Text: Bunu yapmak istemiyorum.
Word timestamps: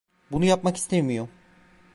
Bunu 0.31 0.45
yapmak 0.45 0.77
istemiyorum. 0.77 1.29